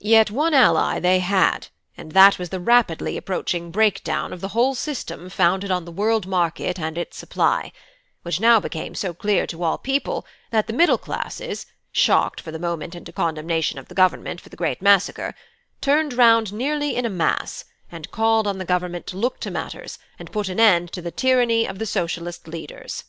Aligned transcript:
Yet 0.00 0.30
one 0.30 0.54
ally 0.54 0.98
they 0.98 1.18
had, 1.18 1.68
and 1.94 2.12
that 2.12 2.38
was 2.38 2.48
the 2.48 2.58
rapidly 2.58 3.18
approaching 3.18 3.70
breakdown 3.70 4.32
of 4.32 4.40
the 4.40 4.48
whole 4.56 4.74
system 4.74 5.28
founded 5.28 5.70
on 5.70 5.84
the 5.84 5.92
World 5.92 6.26
Market 6.26 6.78
and 6.80 6.96
its 6.96 7.18
supply; 7.18 7.70
which 8.22 8.40
now 8.40 8.60
became 8.60 8.94
so 8.94 9.12
clear 9.12 9.46
to 9.48 9.62
all 9.62 9.76
people, 9.76 10.24
that 10.52 10.68
the 10.68 10.72
middle 10.72 10.96
classes, 10.96 11.66
shocked 11.92 12.40
for 12.40 12.50
the 12.50 12.58
moment 12.58 12.94
into 12.94 13.12
condemnation 13.12 13.78
of 13.78 13.88
the 13.88 13.94
Government 13.94 14.40
for 14.40 14.48
the 14.48 14.56
great 14.56 14.80
massacre, 14.80 15.34
turned 15.82 16.14
round 16.14 16.50
nearly 16.50 16.96
in 16.96 17.04
a 17.04 17.10
mass, 17.10 17.66
and 17.92 18.10
called 18.10 18.46
on 18.46 18.56
the 18.56 18.64
Government 18.64 19.06
to 19.08 19.18
look 19.18 19.38
to 19.40 19.50
matters, 19.50 19.98
and 20.18 20.32
put 20.32 20.48
an 20.48 20.58
end 20.58 20.90
to 20.92 21.02
the 21.02 21.10
tyranny 21.10 21.68
of 21.68 21.78
the 21.78 21.84
Socialist 21.84 22.48
leaders. 22.48 23.04